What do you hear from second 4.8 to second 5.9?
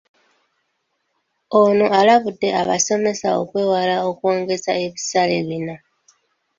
ebisale bino.